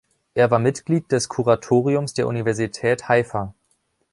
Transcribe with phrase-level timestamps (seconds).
[0.33, 3.53] Er war Mitglied des Kuratoriums der Universität Haifa.